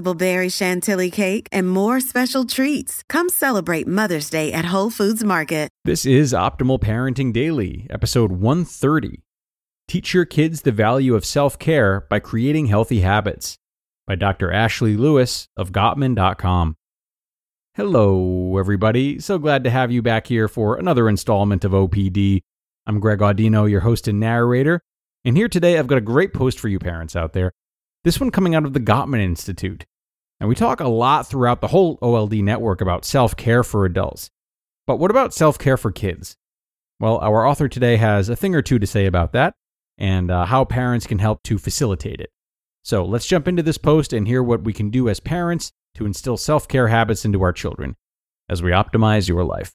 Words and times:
berry 0.00 0.48
chantilly 0.48 1.10
cake, 1.10 1.48
and 1.50 1.68
more 1.68 2.00
special 2.00 2.44
treats. 2.44 3.02
Come 3.08 3.28
celebrate 3.28 3.86
Mother's 3.86 4.30
Day 4.30 4.52
at 4.52 4.66
Whole 4.66 4.90
Foods 4.90 5.24
Market. 5.24 5.68
This 5.84 6.06
is 6.06 6.32
Optimal 6.32 6.78
Parenting 6.78 7.32
Daily, 7.32 7.88
episode 7.90 8.30
130. 8.30 9.20
Teach 9.88 10.14
your 10.14 10.24
kids 10.24 10.62
the 10.62 10.72
value 10.72 11.14
of 11.14 11.24
self 11.24 11.58
care 11.58 12.06
by 12.08 12.20
creating 12.20 12.66
healthy 12.66 13.00
habits 13.00 13.58
by 14.06 14.14
Dr. 14.14 14.50
Ashleigh 14.50 14.96
Louis 14.96 15.48
of 15.56 15.72
Gottman.com. 15.72 16.76
Hello, 17.74 18.58
everybody. 18.58 19.18
So 19.18 19.38
glad 19.38 19.64
to 19.64 19.70
have 19.70 19.90
you 19.90 20.02
back 20.02 20.26
here 20.26 20.46
for 20.46 20.76
another 20.76 21.08
installment 21.08 21.64
of 21.64 21.72
OPD. 21.72 22.42
I'm 22.86 23.00
Greg 23.00 23.18
Audino, 23.18 23.68
your 23.70 23.80
host 23.80 24.08
and 24.08 24.20
narrator. 24.20 24.80
And 25.24 25.36
here 25.36 25.48
today, 25.48 25.78
I've 25.78 25.86
got 25.86 25.98
a 25.98 26.02
great 26.02 26.34
post 26.34 26.60
for 26.60 26.68
you 26.68 26.78
parents 26.78 27.16
out 27.16 27.32
there. 27.32 27.52
This 28.04 28.18
one 28.18 28.30
coming 28.30 28.54
out 28.54 28.64
of 28.64 28.72
the 28.72 28.80
Gottman 28.80 29.20
Institute. 29.20 29.86
And 30.40 30.48
we 30.48 30.56
talk 30.56 30.80
a 30.80 30.88
lot 30.88 31.28
throughout 31.28 31.60
the 31.60 31.68
whole 31.68 32.00
OLD 32.02 32.34
network 32.34 32.80
about 32.80 33.04
self 33.04 33.36
care 33.36 33.62
for 33.62 33.84
adults. 33.84 34.28
But 34.88 34.96
what 34.96 35.12
about 35.12 35.32
self 35.32 35.56
care 35.56 35.76
for 35.76 35.92
kids? 35.92 36.36
Well, 36.98 37.18
our 37.18 37.46
author 37.46 37.68
today 37.68 37.96
has 37.96 38.28
a 38.28 38.34
thing 38.34 38.56
or 38.56 38.62
two 38.62 38.80
to 38.80 38.86
say 38.86 39.06
about 39.06 39.32
that 39.32 39.54
and 39.98 40.32
uh, 40.32 40.46
how 40.46 40.64
parents 40.64 41.06
can 41.06 41.20
help 41.20 41.44
to 41.44 41.58
facilitate 41.58 42.20
it. 42.20 42.30
So 42.82 43.04
let's 43.04 43.26
jump 43.26 43.46
into 43.46 43.62
this 43.62 43.78
post 43.78 44.12
and 44.12 44.26
hear 44.26 44.42
what 44.42 44.64
we 44.64 44.72
can 44.72 44.90
do 44.90 45.08
as 45.08 45.20
parents 45.20 45.70
to 45.94 46.06
instill 46.06 46.36
self 46.36 46.66
care 46.66 46.88
habits 46.88 47.24
into 47.24 47.42
our 47.42 47.52
children 47.52 47.94
as 48.48 48.62
we 48.64 48.72
optimize 48.72 49.28
your 49.28 49.44
life. 49.44 49.72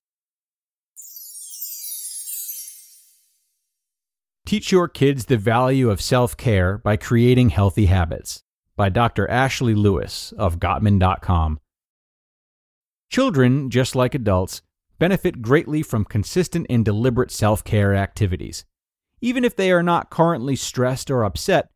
Teach 4.47 4.71
your 4.71 4.87
kids 4.87 5.25
the 5.25 5.35
value 5.35 5.89
of 5.89 5.99
self 5.99 6.37
care 6.37 6.77
by 6.77 6.95
creating 6.95 7.49
healthy 7.49 7.87
habits 7.87 8.43
by 8.77 8.87
Dr. 8.87 9.27
Ashleigh 9.27 9.75
Louis 9.75 10.31
of 10.37 10.57
Gottman.com. 10.57 11.59
Children, 13.09 13.69
just 13.69 13.93
like 13.93 14.15
adults, 14.15 14.61
benefit 14.99 15.41
greatly 15.41 15.83
from 15.83 16.05
consistent 16.05 16.65
and 16.69 16.85
deliberate 16.85 17.29
self 17.29 17.61
care 17.65 17.93
activities. 17.93 18.63
Even 19.19 19.43
if 19.43 19.53
they 19.53 19.69
are 19.69 19.83
not 19.83 20.09
currently 20.09 20.55
stressed 20.55 21.11
or 21.11 21.25
upset, 21.25 21.69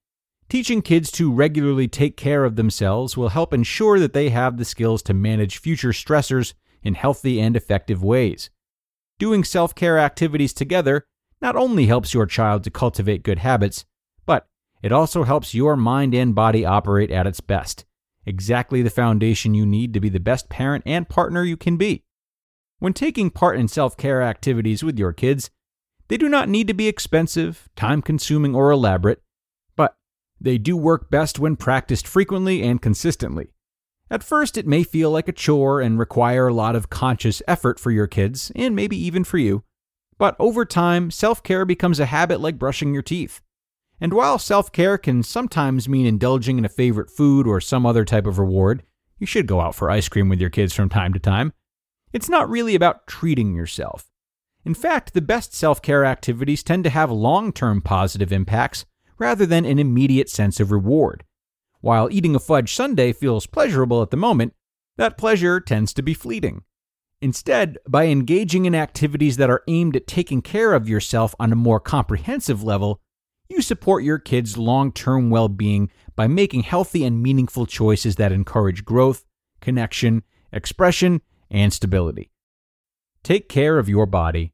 teaching 0.48 0.82
kids 0.82 1.12
to 1.12 1.30
regularly 1.30 1.90
take 1.90 2.16
care 2.16 2.46
of 2.46 2.56
themselves 2.56 3.18
will 3.18 3.30
help 3.30 3.54
ensure 3.54 4.00
that 4.00 4.14
they 4.14 4.30
have 4.30 4.56
the 4.56 4.64
skills 4.64 5.04
to 5.04 5.14
manage 5.14 5.58
future 5.58 5.92
stressors 5.92 6.54
in 6.84 6.94
healthy 6.94 7.38
and 7.42 7.58
effective 7.58 8.02
ways. 8.02 8.50
Doing 9.20 9.44
self 9.44 9.76
care 9.76 10.00
activities 10.00 10.54
together 10.54 11.06
not 11.42 11.56
only 11.56 11.88
helps 11.88 12.14
your 12.14 12.26
child 12.26 12.64
to 12.64 12.72
cultivate 12.72 13.24
good 13.24 13.40
habits, 13.40 13.86
but 14.26 14.48
it 14.84 14.92
also 14.92 15.24
helps 15.24 15.54
your 15.54 15.76
mind 15.76 16.14
and 16.14 16.36
body 16.36 16.66
operate 16.66 17.12
at 17.12 17.28
its 17.28 17.42
best. 17.42 17.86
Exactly 18.26 18.82
the 18.82 18.90
foundation 18.90 19.54
you 19.54 19.66
need 19.66 19.94
to 19.94 20.00
be 20.00 20.10
the 20.10 20.20
best 20.20 20.50
parent 20.50 20.84
and 20.86 21.10
partner 21.10 21.44
you 21.44 21.58
can 21.58 21.78
be. 21.78 22.04
When 22.80 22.94
taking 22.94 23.30
part 23.30 23.58
in 23.58 23.68
self 23.68 23.98
care 23.98 24.22
activities 24.22 24.84
with 24.84 24.98
your 24.98 25.14
kids, 25.14 25.50
they 26.08 26.18
do 26.18 26.30
not 26.30 26.50
need 26.50 26.68
to 26.68 26.74
be 26.74 26.88
expensive, 26.88 27.70
time 27.76 28.02
consuming, 28.02 28.54
or 28.54 28.70
elaborate, 28.70 29.22
but 29.76 29.96
they 30.40 30.58
do 30.58 30.76
work 30.76 31.10
best 31.10 31.40
when 31.40 31.56
practiced 31.56 32.08
frequently 32.08 32.62
and 32.64 32.82
consistently. 32.82 33.54
At 34.10 34.24
first, 34.24 34.58
it 34.58 34.68
may 34.68 34.84
feel 34.84 35.10
like 35.10 35.30
a 35.30 35.32
chore 35.32 35.80
and 35.80 35.98
require 35.98 36.48
a 36.48 36.54
lot 36.54 36.76
of 36.76 36.90
conscious 36.90 37.42
effort 37.48 37.80
for 37.80 37.92
your 37.92 38.08
kids, 38.08 38.52
and 38.56 38.76
maybe 38.76 38.98
even 38.98 39.24
for 39.24 39.38
you. 39.38 39.64
But 40.22 40.36
over 40.38 40.66
time, 40.66 41.10
self 41.10 41.42
care 41.42 41.66
becomes 41.66 42.00
a 42.00 42.06
habit 42.06 42.40
like 42.40 42.60
brushing 42.60 42.94
your 42.94 43.02
teeth. 43.02 43.42
And 44.00 44.14
while 44.14 44.38
self 44.38 44.72
care 44.72 45.00
can 45.00 45.24
sometimes 45.24 45.90
mean 45.90 46.06
indulging 46.06 46.60
in 46.60 46.66
a 46.66 46.70
favorite 46.70 47.10
food 47.10 47.48
or 47.48 47.60
some 47.60 47.88
other 47.88 48.06
type 48.06 48.28
of 48.28 48.38
reward, 48.38 48.84
you 49.18 49.26
should 49.26 49.48
go 49.48 49.60
out 49.60 49.74
for 49.74 49.90
ice 49.90 50.08
cream 50.08 50.30
with 50.30 50.40
your 50.40 50.52
kids 50.52 50.76
from 50.76 50.90
time 50.90 51.12
to 51.14 51.20
time. 51.20 51.54
It's 52.14 52.30
not 52.30 52.52
really 52.52 52.76
about 52.76 53.08
treating 53.08 53.56
yourself. 53.56 54.12
In 54.64 54.76
fact, 54.76 55.16
the 55.16 55.22
best 55.22 55.56
self 55.56 55.82
care 55.82 56.06
activities 56.06 56.62
tend 56.62 56.84
to 56.84 56.92
have 56.92 57.10
long 57.10 57.52
term 57.52 57.82
positive 57.82 58.32
impacts 58.32 58.86
rather 59.18 59.48
than 59.48 59.66
an 59.66 59.80
immediate 59.80 60.30
sense 60.30 60.60
of 60.60 60.72
reward. 60.72 61.24
While 61.80 62.10
eating 62.12 62.36
a 62.36 62.40
fudge 62.40 62.76
sundae 62.76 63.14
feels 63.14 63.48
pleasurable 63.48 64.04
at 64.04 64.12
the 64.12 64.18
moment, 64.18 64.54
that 64.98 65.18
pleasure 65.18 65.60
tends 65.60 65.96
to 65.96 66.04
be 66.04 66.14
fleeting. 66.14 66.62
Instead, 67.22 67.78
by 67.88 68.08
engaging 68.08 68.66
in 68.66 68.74
activities 68.74 69.38
that 69.38 69.50
are 69.50 69.64
aimed 69.68 69.96
at 69.96 70.08
taking 70.08 70.42
care 70.42 70.74
of 70.74 70.90
yourself 70.90 71.36
on 71.40 71.52
a 71.52 71.56
more 71.56 71.80
comprehensive 71.80 72.64
level, 72.64 73.00
you 73.48 73.62
support 73.62 74.04
your 74.04 74.18
kids' 74.18 74.58
long 74.58 74.92
term 74.92 75.30
well 75.30 75.48
being 75.48 75.92
by 76.16 76.26
making 76.28 76.64
healthy 76.64 77.06
and 77.06 77.22
meaningful 77.22 77.66
choices 77.66 78.16
that 78.16 78.32
encourage 78.32 78.86
growth, 78.86 79.26
connection, 79.60 80.24
expression, 80.52 81.22
and 81.52 81.72
stability. 81.72 82.32
Take 83.24 83.50
care 83.50 83.78
of 83.78 83.88
your 83.88 84.08
body. 84.08 84.54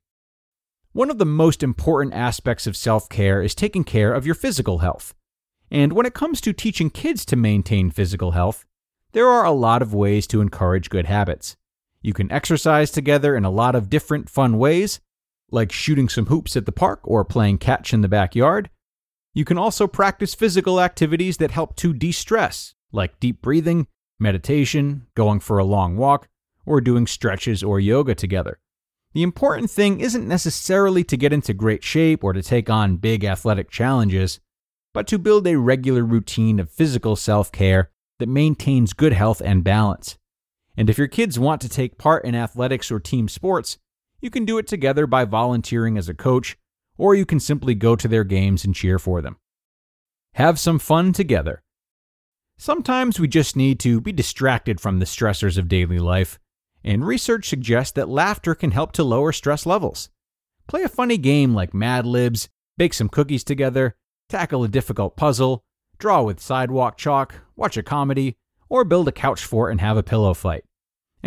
One 0.92 1.10
of 1.10 1.20
the 1.20 1.26
most 1.26 1.64
important 1.64 2.16
aspects 2.16 2.68
of 2.68 2.76
self 2.76 3.08
care 3.08 3.42
is 3.42 3.56
taking 3.56 3.86
care 3.86 4.14
of 4.14 4.26
your 4.26 4.36
physical 4.36 4.80
health. 4.80 5.14
And 5.72 5.94
when 5.94 6.06
it 6.06 6.14
comes 6.14 6.42
to 6.42 6.52
teaching 6.52 6.90
kids 6.90 7.24
to 7.26 7.36
maintain 7.36 7.92
physical 7.92 8.32
health, 8.32 8.66
there 9.14 9.28
are 9.28 9.46
a 9.46 9.52
lot 9.52 9.82
of 9.82 9.94
ways 9.94 10.28
to 10.28 10.42
encourage 10.42 10.90
good 10.90 11.06
habits. 11.06 11.56
You 12.08 12.14
can 12.14 12.32
exercise 12.32 12.90
together 12.90 13.36
in 13.36 13.44
a 13.44 13.50
lot 13.50 13.76
of 13.76 13.90
different 13.90 14.30
fun 14.30 14.58
ways, 14.58 15.02
like 15.52 15.74
shooting 15.74 16.08
some 16.08 16.28
hoops 16.28 16.56
at 16.56 16.66
the 16.66 16.72
park 16.72 17.02
or 17.04 17.26
playing 17.26 17.58
catch 17.58 17.94
in 17.94 18.00
the 18.00 18.08
backyard. 18.08 18.70
You 19.34 19.44
can 19.44 19.58
also 19.58 19.88
practice 19.88 20.34
physical 20.34 20.80
activities 20.80 21.36
that 21.36 21.52
help 21.52 21.76
to 21.76 21.92
de 21.92 22.14
stress, 22.14 22.76
like 22.94 23.20
deep 23.20 23.42
breathing, 23.42 23.88
meditation, 24.22 25.08
going 25.16 25.42
for 25.42 25.58
a 25.58 25.66
long 25.66 25.98
walk, 25.98 26.30
or 26.66 26.80
doing 26.80 27.08
stretches 27.08 27.62
or 27.62 27.78
yoga 27.78 28.16
together. 28.16 28.58
The 29.12 29.24
important 29.24 29.70
thing 29.70 30.00
isn't 30.00 30.26
necessarily 30.26 31.04
to 31.04 31.18
get 31.18 31.34
into 31.34 31.54
great 31.54 31.84
shape 31.84 32.24
or 32.24 32.32
to 32.32 32.42
take 32.42 32.70
on 32.70 32.96
big 32.96 33.26
athletic 33.26 33.70
challenges, 33.70 34.40
but 34.94 35.08
to 35.08 35.20
build 35.20 35.46
a 35.46 35.60
regular 35.60 36.06
routine 36.06 36.62
of 36.62 36.72
physical 36.72 37.18
self 37.18 37.52
care 37.52 37.92
that 38.20 38.30
maintains 38.30 38.94
good 38.94 39.12
health 39.12 39.42
and 39.44 39.66
balance. 39.66 40.18
And 40.78 40.90
if 40.90 40.98
your 40.98 41.08
kids 41.08 41.40
want 41.40 41.60
to 41.62 41.70
take 41.70 41.98
part 41.98 42.24
in 42.24 42.36
athletics 42.36 42.92
or 42.92 43.00
team 43.00 43.28
sports, 43.28 43.78
you 44.22 44.30
can 44.30 44.46
do 44.46 44.58
it 44.58 44.68
together 44.68 45.08
by 45.08 45.26
volunteering 45.26 45.98
as 45.98 46.08
a 46.08 46.14
coach, 46.14 46.56
or 46.98 47.16
you 47.16 47.26
can 47.26 47.40
simply 47.40 47.76
go 47.76 47.96
to 47.96 48.08
their 48.08 48.24
games 48.24 48.64
and 48.64 48.74
cheer 48.74 49.00
for 49.00 49.22
them. 49.22 49.38
Have 50.36 50.60
some 50.60 50.80
fun 50.80 51.14
together. 51.14 51.64
Sometimes 52.58 53.20
we 53.20 53.28
just 53.28 53.56
need 53.56 53.80
to 53.82 54.00
be 54.00 54.12
distracted 54.12 54.80
from 54.80 55.00
the 55.00 55.06
stressors 55.06 55.58
of 55.58 55.68
daily 55.68 56.00
life 56.00 56.40
and 56.84 57.06
research 57.06 57.50
suggests 57.50 57.92
that 57.94 58.08
laughter 58.08 58.56
can 58.56 58.72
help 58.72 58.94
to 58.94 59.04
lower 59.04 59.34
stress 59.34 59.66
levels. 59.66 60.10
Play 60.68 60.84
a 60.84 60.90
funny 60.90 61.18
game 61.18 61.54
like 61.54 61.74
Mad 61.74 62.06
Libs, 62.06 62.48
bake 62.78 62.94
some 62.94 63.10
cookies 63.10 63.44
together, 63.44 63.96
tackle 64.30 64.64
a 64.64 64.70
difficult 64.70 65.18
puzzle, 65.18 65.64
draw 65.98 66.22
with 66.22 66.40
sidewalk 66.40 66.98
chalk, 66.98 67.36
watch 67.58 67.76
a 67.76 67.84
comedy, 67.84 68.38
or 68.70 68.86
build 68.86 69.08
a 69.08 69.12
couch 69.12 69.44
fort 69.44 69.72
and 69.72 69.82
have 69.82 69.98
a 69.98 70.04
pillow 70.04 70.34
fight. 70.34 70.64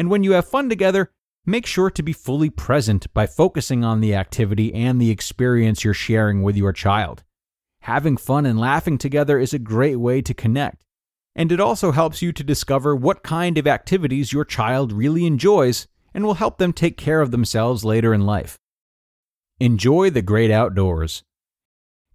And 0.00 0.11
when 0.11 0.25
you 0.25 0.32
have 0.32 0.49
fun 0.49 0.69
together, 0.69 1.12
make 1.47 1.67
sure 1.67 1.91
to 1.91 2.02
be 2.02 2.12
fully 2.12 2.50
present 2.50 3.06
by 3.14 3.26
focusing 3.29 3.85
on 3.85 4.00
the 4.00 4.17
activity 4.17 4.75
and 4.75 5.00
the 5.00 5.11
experience 5.11 5.85
you're 5.85 5.94
sharing 5.94 6.43
with 6.43 6.56
your 6.56 6.73
child. 6.73 7.23
Having 7.82 8.17
fun 8.17 8.47
and 8.47 8.58
laughing 8.58 8.99
together 8.99 9.38
is 9.38 9.55
a 9.55 9.58
great 9.61 9.97
way 9.97 10.20
to 10.23 10.35
connect 10.35 10.85
and 11.37 11.52
it 11.52 11.61
also 11.61 11.93
helps 11.93 12.23
you 12.23 12.32
to 12.32 12.44
discover 12.44 12.94
what 12.94 13.23
kind 13.23 13.56
of 13.56 13.67
activities 13.67 14.32
your 14.32 14.44
child 14.44 14.93
really 14.93 15.26
enjoys 15.26 15.87
and 16.12 16.25
will 16.25 16.35
help 16.35 16.58
them 16.58 16.73
take 16.73 16.96
care 16.96 17.20
of 17.20 17.31
themselves 17.31 17.85
later 17.85 18.12
in 18.12 18.26
life. 18.26 18.58
Enjoy 19.58 20.11
the 20.11 20.23
great 20.23 20.50
outdoors. 20.50 21.23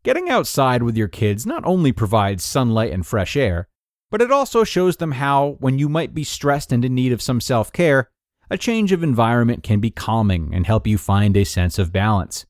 Getting 0.03 0.29
outside 0.29 0.83
with 0.83 0.97
your 0.97 1.07
kids 1.07 1.45
not 1.45 1.65
only 1.65 1.91
provides 1.91 2.43
sunlight 2.43 2.91
and 2.91 3.05
fresh 3.05 3.35
air, 3.35 3.67
but 4.15 4.21
it 4.21 4.31
also 4.31 4.63
shows 4.63 4.95
them 4.95 5.11
how, 5.11 5.57
when 5.59 5.77
you 5.77 5.89
might 5.89 6.13
be 6.13 6.23
stressed 6.23 6.71
and 6.71 6.85
in 6.85 6.95
need 6.95 7.11
of 7.11 7.21
some 7.21 7.41
self 7.41 7.73
care, 7.73 8.09
a 8.49 8.57
change 8.57 8.93
of 8.93 9.03
environment 9.03 9.61
can 9.61 9.81
be 9.81 9.91
calming 9.91 10.53
and 10.53 10.65
help 10.65 10.87
you 10.87 10.97
find 10.97 11.35
a 11.35 11.43
sense 11.43 11.77
of 11.77 11.91
balance. 11.91 12.45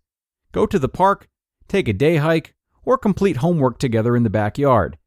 Go 0.52 0.68
to 0.68 0.78
the 0.78 0.88
park, 0.88 1.28
take 1.68 1.88
a 1.88 1.94
day 1.94 2.18
hike, 2.18 2.54
or 2.84 3.00
complete 3.00 3.38
homework 3.38 3.80
together 3.80 4.16
in 4.16 4.22
the 4.22 4.30
backyard. 4.30 5.00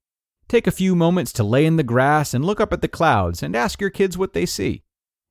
Take 0.48 0.66
a 0.66 0.72
few 0.72 0.96
moments 0.96 1.32
to 1.34 1.44
lay 1.44 1.64
in 1.64 1.76
the 1.76 1.84
grass 1.84 2.34
and 2.34 2.44
look 2.44 2.60
up 2.60 2.72
at 2.72 2.82
the 2.82 2.88
clouds 2.88 3.40
and 3.40 3.54
ask 3.54 3.80
your 3.80 3.90
kids 3.90 4.18
what 4.18 4.32
they 4.32 4.44
see. 4.44 4.82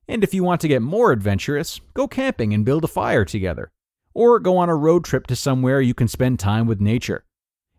And 0.08 0.24
if 0.24 0.34
you 0.34 0.46
want 0.46 0.62
to 0.62 0.70
get 0.70 0.82
more 0.82 1.12
adventurous, 1.12 1.82
go 1.94 2.08
camping 2.08 2.54
and 2.54 2.64
build 2.64 2.86
a 2.86 2.88
fire 2.88 3.26
together. 3.26 3.74
Or 4.14 4.40
go 4.40 4.56
on 4.56 4.70
a 4.70 4.76
road 4.78 5.04
trip 5.04 5.28
to 5.28 5.36
somewhere 5.36 5.82
you 5.82 5.94
can 5.94 6.08
spend 6.08 6.40
time 6.40 6.68
with 6.68 6.80
nature. 6.80 7.26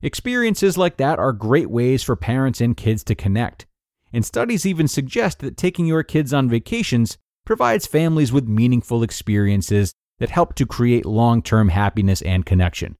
Experiences 0.01 0.79
like 0.79 0.97
that 0.99 1.19
are 1.19 1.33
great 1.33 1.71
ways 1.71 2.05
for 2.05 2.15
parents 2.15 2.61
and 2.61 2.77
kids 2.77 3.03
to 3.05 3.17
connect. 3.17 3.67
And 4.13 4.25
studies 4.25 4.65
even 4.65 4.87
suggest 4.87 5.41
that 5.41 5.57
taking 5.57 5.87
your 5.87 6.03
kids 6.03 6.33
on 6.33 6.49
vacations 6.49 7.19
provides 7.45 7.87
families 7.87 8.33
with 8.33 8.47
meaningful 8.47 9.03
experiences 9.03 9.93
that 10.19 10.31
help 10.31 10.55
to 10.55 10.67
create 10.67 11.05
long 11.05 11.43
term 11.43 11.69
happiness 11.69 12.23
and 12.23 12.47
connection. 12.47 12.97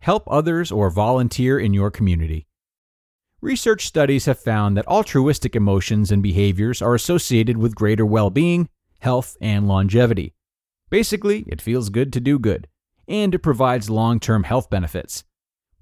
Help 0.00 0.24
others 0.30 0.70
or 0.70 0.90
volunteer 0.90 1.58
in 1.58 1.72
your 1.72 1.90
community. 1.90 2.46
Research 3.40 3.86
studies 3.86 4.26
have 4.26 4.38
found 4.38 4.76
that 4.76 4.86
altruistic 4.86 5.56
emotions 5.56 6.10
and 6.10 6.22
behaviors 6.22 6.82
are 6.82 6.94
associated 6.94 7.56
with 7.56 7.74
greater 7.74 8.04
well 8.04 8.30
being, 8.30 8.68
health, 9.00 9.36
and 9.40 9.66
longevity. 9.66 10.34
Basically, 10.90 11.44
it 11.46 11.62
feels 11.62 11.88
good 11.88 12.12
to 12.12 12.20
do 12.20 12.38
good, 12.38 12.68
and 13.08 13.34
it 13.34 13.40
provides 13.40 13.88
long 13.88 14.20
term 14.20 14.44
health 14.44 14.68
benefits. 14.68 15.24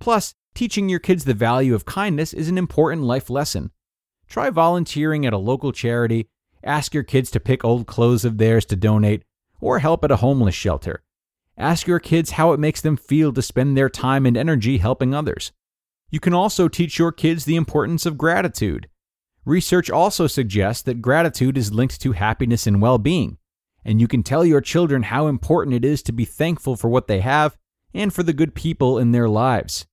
Plus, 0.02 0.34
teaching 0.52 0.88
your 0.88 0.98
kids 0.98 1.24
the 1.24 1.32
value 1.32 1.76
of 1.76 1.84
kindness 1.84 2.34
is 2.34 2.48
an 2.48 2.58
important 2.58 3.04
life 3.04 3.30
lesson. 3.30 3.70
Try 4.28 4.50
volunteering 4.50 5.24
at 5.24 5.32
a 5.32 5.38
local 5.38 5.70
charity, 5.70 6.28
ask 6.64 6.92
your 6.92 7.04
kids 7.04 7.30
to 7.30 7.38
pick 7.38 7.64
old 7.64 7.86
clothes 7.86 8.24
of 8.24 8.36
theirs 8.36 8.64
to 8.64 8.74
donate, 8.74 9.22
or 9.60 9.78
help 9.78 10.02
at 10.02 10.10
a 10.10 10.16
homeless 10.16 10.56
shelter. 10.56 11.04
Ask 11.56 11.86
your 11.86 12.00
kids 12.00 12.32
how 12.32 12.52
it 12.52 12.58
makes 12.58 12.80
them 12.80 12.96
feel 12.96 13.32
to 13.32 13.40
spend 13.42 13.76
their 13.76 13.88
time 13.88 14.26
and 14.26 14.36
energy 14.36 14.78
helping 14.78 15.14
others. 15.14 15.52
You 16.10 16.18
can 16.18 16.34
also 16.34 16.66
teach 16.66 16.98
your 16.98 17.12
kids 17.12 17.44
the 17.44 17.54
importance 17.54 18.04
of 18.04 18.18
gratitude. 18.18 18.88
Research 19.44 19.88
also 19.88 20.26
suggests 20.26 20.82
that 20.82 21.00
gratitude 21.00 21.56
is 21.56 21.72
linked 21.72 22.00
to 22.00 22.10
happiness 22.10 22.66
and 22.66 22.82
well 22.82 22.98
being, 22.98 23.38
and 23.84 24.00
you 24.00 24.08
can 24.08 24.24
tell 24.24 24.44
your 24.44 24.60
children 24.60 25.04
how 25.04 25.28
important 25.28 25.76
it 25.76 25.84
is 25.84 26.02
to 26.02 26.12
be 26.12 26.24
thankful 26.24 26.74
for 26.74 26.88
what 26.88 27.06
they 27.06 27.20
have 27.20 27.56
and 27.94 28.12
for 28.12 28.24
the 28.24 28.32
good 28.32 28.56
people 28.56 28.98
in 28.98 29.12
their 29.12 29.28
lives. 29.28 29.86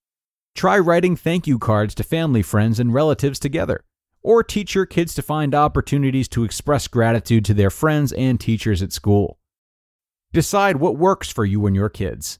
Try 0.60 0.78
writing 0.78 1.16
thank 1.16 1.48
you 1.48 1.58
cards 1.58 1.96
to 1.96 2.04
family, 2.04 2.42
friends, 2.42 2.82
and 2.82 2.94
relatives 2.94 3.40
together, 3.40 3.86
or 4.22 4.44
teach 4.44 4.76
your 4.76 4.86
kids 4.86 5.14
to 5.14 5.22
find 5.22 5.56
opportunities 5.56 6.28
to 6.28 6.44
express 6.44 6.86
gratitude 6.90 7.46
to 7.46 7.54
their 7.54 7.70
friends 7.70 8.12
and 8.12 8.38
teachers 8.38 8.82
at 8.82 8.92
school. 8.92 9.40
Decide 10.34 10.76
what 10.76 10.98
works 10.98 11.32
for 11.32 11.46
you 11.46 11.66
and 11.66 11.78
your 11.78 11.88
kids. 11.88 12.40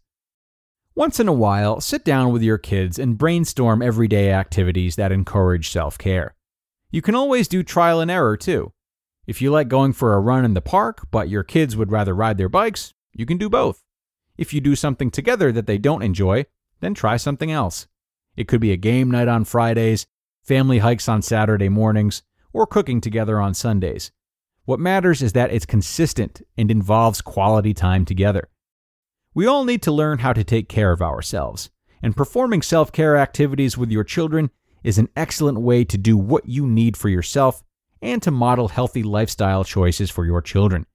Once 0.96 1.22
in 1.22 1.30
a 1.30 1.32
while, 1.32 1.80
sit 1.80 2.04
down 2.04 2.34
with 2.34 2.44
your 2.44 2.58
kids 2.58 3.00
and 3.00 3.18
brainstorm 3.18 3.82
everyday 3.82 4.34
activities 4.34 4.98
that 4.98 5.14
encourage 5.14 5.70
self 5.70 5.98
care. 5.98 6.36
You 6.92 7.02
can 7.02 7.16
always 7.16 7.48
do 7.48 7.64
trial 7.64 8.02
and 8.02 8.12
error 8.12 8.36
too. 8.36 8.74
If 9.28 9.42
you 9.42 9.50
like 9.50 9.70
going 9.70 9.94
for 9.94 10.14
a 10.14 10.20
run 10.20 10.44
in 10.44 10.56
the 10.56 10.62
park, 10.62 11.08
but 11.10 11.30
your 11.30 11.44
kids 11.44 11.78
would 11.78 11.90
rather 11.90 12.14
ride 12.14 12.38
their 12.38 12.50
bikes, 12.50 12.94
you 13.14 13.26
can 13.26 13.38
do 13.38 13.48
both. 13.48 13.82
If 14.38 14.54
you 14.54 14.60
do 14.60 14.76
something 14.76 15.10
together 15.10 15.54
that 15.54 15.68
they 15.68 15.78
don't 15.78 16.04
enjoy, 16.04 16.48
then 16.82 16.94
try 16.94 17.16
something 17.16 17.50
else. 17.50 17.88
It 18.40 18.48
could 18.48 18.62
be 18.62 18.72
a 18.72 18.78
game 18.78 19.12
night 19.12 19.28
on 19.28 19.44
Fridays, 19.44 20.08
family 20.44 20.78
hikes 20.78 21.10
on 21.10 21.22
Saturday 21.22 21.68
mornings, 21.68 22.24
or 22.54 22.66
cooking 22.66 23.02
together 23.02 23.38
on 23.38 23.54
Sundays. 23.54 24.14
What 24.64 24.80
matters 24.80 25.22
is 25.22 25.34
that 25.34 25.52
it's 25.52 25.66
consistent 25.66 26.42
and 26.58 26.72
involves 26.72 27.20
quality 27.20 27.74
time 27.74 28.06
together. 28.06 28.48
We 29.34 29.46
all 29.46 29.66
need 29.66 29.82
to 29.82 29.92
learn 29.92 30.20
how 30.20 30.32
to 30.32 30.46
take 30.46 30.70
care 30.70 30.94
of 30.94 31.02
ourselves, 31.02 31.70
and 32.02 32.16
performing 32.16 32.62
self 32.62 32.94
care 32.94 33.18
activities 33.18 33.78
with 33.78 33.92
your 33.92 34.06
children 34.06 34.52
is 34.86 34.98
an 34.98 35.10
excellent 35.18 35.60
way 35.60 35.84
to 35.84 35.98
do 35.98 36.18
what 36.18 36.48
you 36.48 36.66
need 36.66 36.96
for 36.96 37.10
yourself 37.10 37.62
and 38.02 38.24
to 38.24 38.32
model 38.32 38.70
healthy 38.70 39.04
lifestyle 39.04 39.66
choices 39.66 40.10
for 40.10 40.26
your 40.26 40.42
children. 40.42 40.86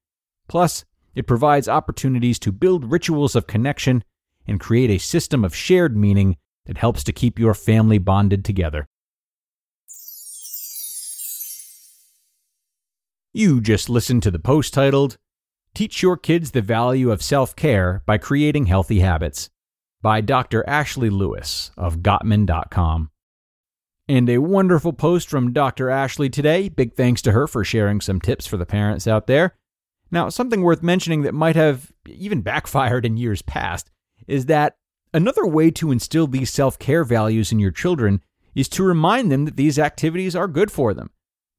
Plus, 0.49 0.87
it 1.15 1.27
provides 1.27 1.69
opportunities 1.69 2.39
to 2.39 2.53
build 2.53 2.91
rituals 2.91 3.37
of 3.37 3.47
connection 3.47 4.03
and 4.47 4.59
create 4.59 4.89
a 4.89 4.97
system 4.97 5.45
of 5.45 5.55
shared 5.55 5.95
meaning 5.95 6.39
that 6.67 6.79
helps 6.79 7.05
to 7.05 7.13
keep 7.13 7.39
your 7.39 7.55
family 7.55 7.99
bonded 7.99 8.45
together. 8.45 8.87
You 13.33 13.61
just 13.61 13.89
listened 13.89 14.23
to 14.23 14.31
the 14.31 14.39
post 14.39 14.73
titled 14.73 15.19
Teach 15.75 16.03
Your 16.03 16.17
Kids 16.17 16.53
the 16.53 16.63
Value 16.63 17.11
of 17.11 17.21
Self 17.23 17.57
Care 17.57 18.03
by 18.07 18.17
Creating 18.17 18.67
Healthy 18.67 19.01
Habits 19.01 19.51
by 20.01 20.21
Dr. 20.21 20.63
Ashleigh 20.69 21.11
Louis 21.11 21.73
of 21.77 21.99
Gottman.com. 21.99 23.11
And 24.07 24.29
a 24.29 24.39
wonderful 24.39 24.93
post 24.93 25.29
from 25.29 25.53
Dr. 25.53 25.87
Ashleigh 25.87 26.31
today. 26.31 26.69
Big 26.69 26.95
thanks 26.95 27.23
to 27.23 27.33
her 27.33 27.47
for 27.47 27.65
sharing 27.65 28.01
some 28.01 28.21
tips 28.21 28.47
for 28.47 28.57
the 28.57 28.67
parents 28.67 29.09
out 29.09 29.27
there. 29.27 29.57
Now, 30.11 30.29
something 30.29 30.63
worth 30.63 30.83
mentioning 30.83 31.23
that 31.23 31.35
might 31.35 31.57
have 31.57 31.91
even 32.07 32.43
backfired 32.43 33.05
in 33.05 33.17
years 33.17 33.43
past 33.43 33.91
is 34.29 34.47
that 34.47 34.77
another 35.15 35.47
way 35.47 35.71
to 35.71 35.93
instill 35.93 36.27
these 36.27 36.51
self 36.51 36.79
care 36.79 37.05
values 37.05 37.53
in 37.53 37.59
your 37.59 37.71
children 37.71 38.23
is 38.55 38.69
to 38.69 38.83
remind 38.83 39.33
them 39.33 39.47
that 39.47 39.57
these 39.57 39.79
activities 39.79 40.37
are 40.37 40.49
good 40.49 40.71
for 40.71 40.93
them. 40.93 41.11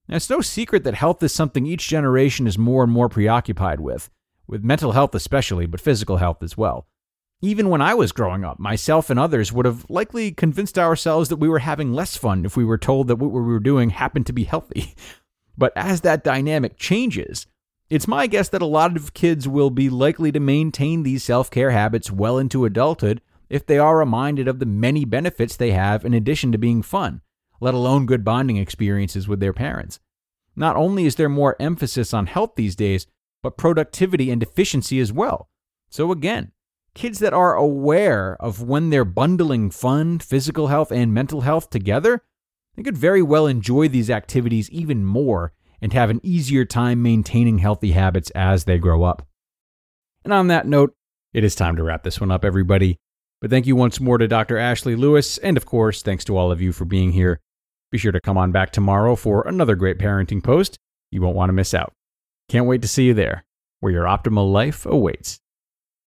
Now, 0.08 0.18
it's 0.18 0.30
no 0.30 0.42
secret 0.42 0.84
that 0.84 0.94
health 0.94 1.24
is 1.24 1.34
something 1.34 1.66
each 1.66 1.88
generation 1.88 2.46
is 2.46 2.58
more 2.58 2.84
and 2.84 2.92
more 2.92 3.10
preoccupied 3.10 3.80
with, 3.80 4.12
with 4.46 4.64
mental 4.64 4.92
health 4.92 5.16
especially, 5.16 5.66
but 5.66 5.82
physical 5.82 6.18
health 6.18 6.44
as 6.44 6.56
well. 6.56 6.88
Even 7.42 7.70
when 7.70 7.82
I 7.82 7.96
was 7.96 8.12
growing 8.12 8.46
up, 8.46 8.60
myself 8.60 9.10
and 9.10 9.20
others 9.20 9.52
would 9.52 9.66
have 9.66 9.86
likely 9.90 10.32
convinced 10.32 10.80
ourselves 10.80 11.30
that 11.30 11.36
we 11.38 11.50
were 11.50 11.60
having 11.60 11.92
less 11.94 12.16
fun 12.16 12.46
if 12.46 12.56
we 12.56 12.64
were 12.64 12.78
told 12.78 13.08
that 13.08 13.18
what 13.18 13.32
we 13.32 13.42
were 13.42 13.60
doing 13.60 13.90
happened 13.90 14.28
to 14.28 14.34
be 14.34 14.44
healthy. 14.44 14.94
But 15.58 15.72
as 15.78 16.02
that 16.02 16.26
dynamic 16.26 16.78
changes, 16.78 17.48
it's 17.90 18.10
my 18.10 18.28
guess 18.28 18.50
that 18.50 18.62
a 18.62 18.66
lot 18.66 18.98
of 18.98 19.14
kids 19.14 19.48
will 19.48 19.70
be 19.70 19.90
likely 19.90 20.30
to 20.34 20.40
maintain 20.42 21.04
these 21.04 21.24
self 21.24 21.50
care 21.50 21.72
habits 21.72 22.12
well 22.12 22.38
into 22.38 22.66
adulthood 22.66 23.22
if 23.50 23.66
they 23.66 23.78
are 23.78 23.98
reminded 23.98 24.48
of 24.48 24.60
the 24.60 24.66
many 24.66 25.06
benefits 25.06 25.56
they 25.56 25.72
have 25.72 26.06
in 26.06 26.14
addition 26.14 26.52
to 26.52 26.58
being 26.58 26.82
fun 26.82 27.22
let 27.60 27.74
alone 27.74 28.06
good 28.06 28.24
bonding 28.24 28.58
experiences 28.58 29.28
with 29.28 29.40
their 29.40 29.54
parents. 29.54 30.00
Not 30.56 30.76
only 30.76 31.06
is 31.06 31.16
there 31.16 31.30
more 31.30 31.56
emphasis 31.60 32.14
on 32.14 32.28
health 32.28 32.52
these 32.56 32.76
days, 32.76 33.08
but 33.44 33.58
productivity 33.58 34.32
and 34.32 34.42
efficiency 34.42 35.00
as 35.00 35.12
well. 35.12 35.50
So, 35.90 36.12
again, 36.12 36.52
kids 36.94 37.20
that 37.20 37.34
are 37.34 37.56
aware 37.56 38.38
of 38.40 38.62
when 38.62 38.90
they're 38.90 39.06
bundling 39.06 39.70
fun, 39.70 40.20
physical 40.20 40.68
health, 40.68 40.92
and 40.92 41.14
mental 41.14 41.42
health 41.42 41.70
together, 41.70 42.24
they 42.76 42.84
could 42.84 42.98
very 42.98 43.22
well 43.22 43.48
enjoy 43.48 43.88
these 43.88 44.10
activities 44.10 44.70
even 44.70 45.06
more 45.06 45.54
and 45.82 45.94
have 45.94 46.10
an 46.10 46.22
easier 46.24 46.66
time 46.66 47.02
maintaining 47.02 47.60
healthy 47.60 47.92
habits 47.92 48.30
as 48.32 48.64
they 48.64 48.78
grow 48.78 49.04
up. 49.04 49.28
And 50.24 50.34
on 50.34 50.48
that 50.48 50.66
note, 50.66 50.96
it 51.34 51.44
is 51.44 51.54
time 51.54 51.76
to 51.76 51.84
wrap 51.84 52.04
this 52.04 52.20
one 52.20 52.32
up, 52.32 52.44
everybody. 52.44 52.98
But 53.46 53.52
thank 53.52 53.68
you 53.68 53.76
once 53.76 54.00
more 54.00 54.18
to 54.18 54.28
Dr. 54.28 54.58
Ashleigh 54.58 54.98
Louis, 54.98 55.38
and 55.38 55.56
of 55.56 55.68
course, 55.68 56.02
thanks 56.02 56.26
to 56.26 56.36
all 56.36 56.52
of 56.52 56.64
you 56.64 56.74
for 56.74 56.84
being 56.84 57.12
here. 57.12 57.40
Be 57.92 58.00
sure 58.00 58.12
to 58.12 58.20
come 58.20 58.40
on 58.40 58.52
back 58.52 58.72
tomorrow 58.72 59.16
for 59.16 59.48
another 59.48 59.76
great 59.76 60.00
parenting 60.00 60.44
post. 60.44 60.80
You 61.12 61.22
won't 61.22 61.36
want 61.36 61.50
to 61.50 61.54
miss 61.54 61.76
out. 61.76 61.94
Can't 62.50 62.66
wait 62.66 62.82
to 62.82 62.88
see 62.88 63.04
you 63.04 63.14
there, 63.14 63.46
where 63.82 63.94
your 63.94 64.06
optimal 64.06 64.52
life 64.52 64.88
awaits. 64.88 65.40